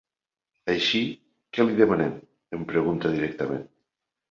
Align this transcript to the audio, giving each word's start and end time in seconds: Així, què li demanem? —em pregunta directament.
Així, 0.73 1.01
què 1.59 1.67
li 1.67 1.77
demanem? 1.83 2.17
—em 2.59 2.67
pregunta 2.73 3.15
directament. 3.21 3.65